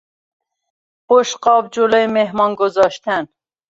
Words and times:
بشقاب 1.09 1.71
جلو 1.71 2.07
مهمان 2.07 2.55
گذاشتن 2.55 3.27